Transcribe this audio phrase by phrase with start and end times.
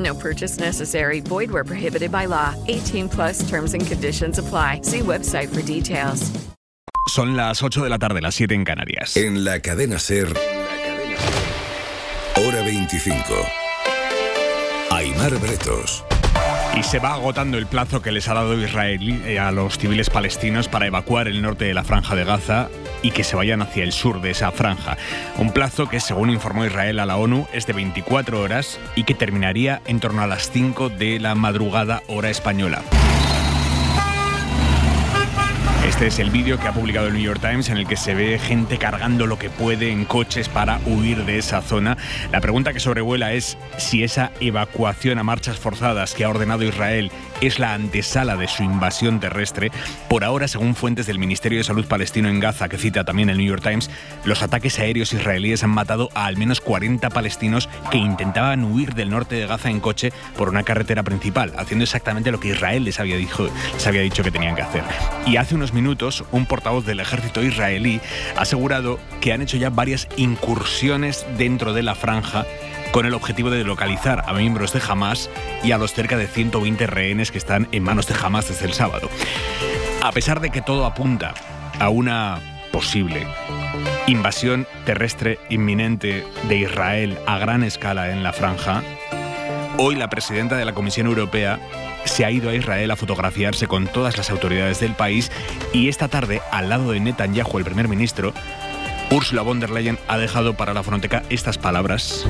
[0.00, 1.20] No purchase necessary.
[1.20, 2.54] Void where prohibited by law.
[2.68, 4.80] 18 plus terms and conditions apply.
[4.82, 6.30] See website for details.
[7.06, 9.16] Son las 8 de la tarde, las 7 en Canarias.
[9.16, 10.28] En la cadena Ser.
[12.36, 13.34] Hora 25.
[14.90, 16.04] Aymar Bretos.
[16.78, 20.08] Y se va agotando el plazo que les ha dado Israel eh, a los civiles
[20.08, 22.68] palestinos para evacuar el norte de la franja de Gaza
[23.02, 24.96] y que se vayan hacia el sur de esa franja.
[25.38, 29.14] Un plazo que, según informó Israel a la ONU, es de 24 horas y que
[29.14, 32.82] terminaría en torno a las 5 de la madrugada hora española.
[35.90, 38.14] Este es el vídeo que ha publicado el New York Times en el que se
[38.14, 41.98] ve gente cargando lo que puede en coches para huir de esa zona.
[42.30, 47.10] La pregunta que sobrevuela es si esa evacuación a marchas forzadas que ha ordenado Israel
[47.40, 49.72] es la antesala de su invasión terrestre.
[50.08, 53.38] Por ahora, según fuentes del Ministerio de Salud palestino en Gaza, que cita también el
[53.38, 53.90] New York Times,
[54.24, 59.10] los ataques aéreos israelíes han matado a al menos 40 palestinos que intentaban huir del
[59.10, 63.00] norte de Gaza en coche por una carretera principal, haciendo exactamente lo que Israel les
[63.00, 64.84] había, dicho, les había dicho que tenían que hacer.
[65.26, 68.00] Y hace unos minutos, un portavoz del ejército israelí
[68.36, 72.44] ha asegurado que han hecho ya varias incursiones dentro de la franja
[72.92, 75.30] con el objetivo de localizar a miembros de Hamas
[75.62, 78.74] y a los cerca de 120 rehenes que están en manos de Hamas desde el
[78.74, 79.08] sábado.
[80.02, 81.34] A pesar de que todo apunta
[81.78, 82.40] a una
[82.72, 83.26] posible
[84.06, 88.82] invasión terrestre inminente de Israel a gran escala en la franja,
[89.78, 91.60] hoy la presidenta de la Comisión Europea
[92.04, 95.30] se ha ido a Israel a fotografiarse con todas las autoridades del país
[95.72, 98.32] y esta tarde, al lado de Netanyahu, el primer ministro,
[99.12, 102.26] Ursula von der Leyen ha dejado para la fronteca estas palabras.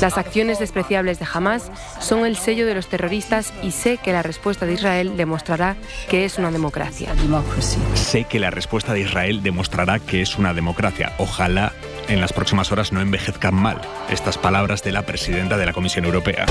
[0.00, 1.70] Las acciones despreciables de Hamas
[2.00, 5.76] son el sello de los terroristas y sé que la respuesta de Israel demostrará
[6.08, 7.14] que es una democracia.
[7.94, 11.12] Sé que la respuesta de Israel demostrará que es una democracia.
[11.18, 11.72] Ojalá
[12.08, 16.04] en las próximas horas no envejezcan mal estas palabras de la presidenta de la Comisión
[16.04, 16.46] Europea.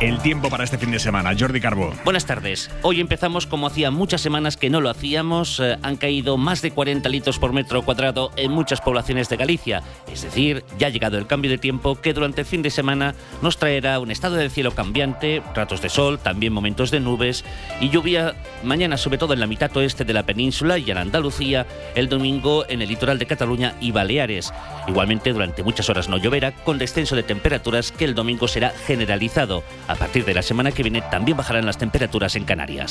[0.00, 1.32] El tiempo para este fin de semana.
[1.38, 1.92] Jordi Carbo.
[2.04, 2.70] Buenas tardes.
[2.82, 5.60] Hoy empezamos como hacía muchas semanas que no lo hacíamos.
[5.60, 9.82] Eh, han caído más de 40 litros por metro cuadrado en muchas poblaciones de Galicia.
[10.12, 13.14] Es decir, ya ha llegado el cambio de tiempo que durante el fin de semana
[13.40, 17.44] nos traerá un estado del cielo cambiante, ratos de sol, también momentos de nubes
[17.80, 21.66] y lluvia mañana sobre todo en la mitad oeste de la península y en Andalucía,
[21.94, 24.52] el domingo en el litoral de Cataluña y Baleares.
[24.86, 29.63] Igualmente durante muchas horas no lloverá con descenso de temperaturas que el domingo será generalizado.
[29.86, 32.90] A partir de la semana que viene también bajarán las temperaturas en Canarias.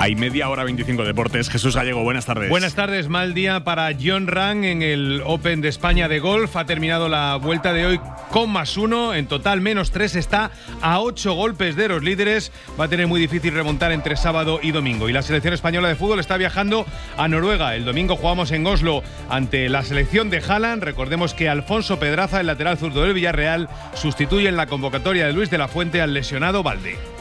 [0.00, 1.50] Hay media hora 25 deportes.
[1.50, 2.48] Jesús Gallego, buenas tardes.
[2.48, 6.56] Buenas tardes, mal día para John Rang en el Open de España de golf.
[6.56, 8.00] Ha terminado la vuelta de hoy
[8.30, 10.16] con más uno, en total menos tres.
[10.16, 12.50] Está a ocho golpes de los líderes.
[12.80, 15.10] Va a tener muy difícil remontar entre sábado y domingo.
[15.10, 16.86] Y la selección española de fútbol está viajando
[17.18, 17.76] a Noruega.
[17.76, 20.82] El domingo jugamos en Oslo ante la selección de Haaland.
[20.82, 25.50] Recordemos que Alfonso Pedraza, el lateral zurdo del Villarreal, sustituye en la convocatoria de Luis
[25.50, 27.19] de la Fuente al lesionado Valde.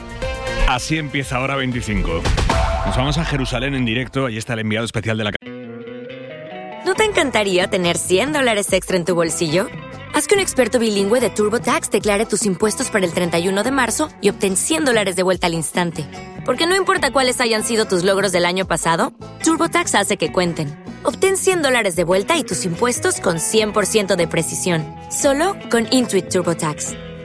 [0.70, 2.22] Así empieza ahora 25.
[2.86, 4.28] Nos vamos a Jerusalén en directo.
[4.28, 5.32] Ahí está el enviado especial de la...
[6.86, 9.68] ¿No te encantaría tener 100 dólares extra en tu bolsillo?
[10.14, 14.10] Haz que un experto bilingüe de TurboTax declare tus impuestos para el 31 de marzo
[14.22, 16.06] y obtén 100 dólares de vuelta al instante.
[16.46, 19.12] Porque no importa cuáles hayan sido tus logros del año pasado,
[19.44, 20.68] TurboTax hace que cuenten.
[21.02, 24.86] Obtén 100 dólares de vuelta y tus impuestos con 100% de precisión.
[25.10, 27.09] Solo con Intuit TurboTax.